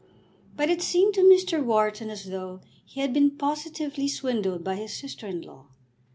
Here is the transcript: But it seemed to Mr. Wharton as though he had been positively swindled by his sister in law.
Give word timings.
But 0.57 0.71
it 0.71 0.81
seemed 0.81 1.13
to 1.13 1.21
Mr. 1.21 1.63
Wharton 1.63 2.09
as 2.09 2.27
though 2.31 2.61
he 2.87 3.01
had 3.01 3.13
been 3.13 3.37
positively 3.37 4.07
swindled 4.07 4.63
by 4.63 4.73
his 4.77 4.97
sister 4.97 5.27
in 5.27 5.41
law. 5.43 5.67